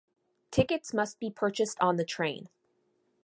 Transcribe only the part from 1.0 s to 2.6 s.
be purchased on the train.